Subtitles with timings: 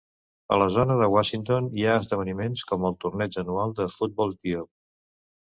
[0.55, 4.71] A la zona de Washington hi ha esdeveniments com el torneig anual de futbol etíop.